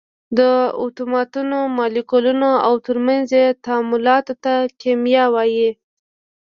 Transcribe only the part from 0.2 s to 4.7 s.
د اتومونو، مالیکولونو او تر منځ یې تعاملاتو ته